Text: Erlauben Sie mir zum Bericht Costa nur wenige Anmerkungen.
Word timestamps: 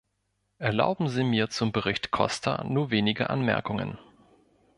Erlauben 0.57 1.09
Sie 1.09 1.23
mir 1.23 1.51
zum 1.51 1.71
Bericht 1.71 2.09
Costa 2.09 2.63
nur 2.63 2.89
wenige 2.89 3.29
Anmerkungen. 3.29 3.99